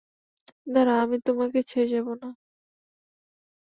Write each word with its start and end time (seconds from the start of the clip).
দাঁড়াও, 0.67 0.97
আমি 1.03 1.17
তোমাকে 1.27 1.59
ছেড়ে 1.63 1.87
যাব 1.93 2.07
না। 2.21 2.27